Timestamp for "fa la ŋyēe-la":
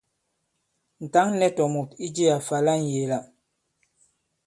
2.47-3.19